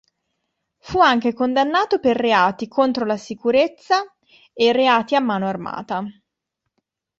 Fu 0.79 0.99
anche 0.99 1.31
condannato 1.35 1.99
per 1.99 2.17
reati 2.17 2.67
contro 2.67 3.05
la 3.05 3.17
sicurezza 3.17 4.03
e 4.51 4.71
reati 4.71 5.13
a 5.13 5.19
mano 5.19 5.45
armata. 5.47 6.03